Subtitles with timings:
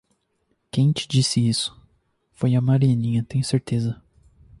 [0.71, 1.79] Quem te disse isso?
[2.33, 4.01] Foi a Marianinha, tenho certeza.